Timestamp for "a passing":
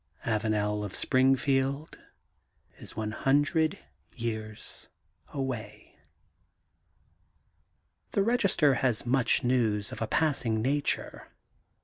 10.01-10.59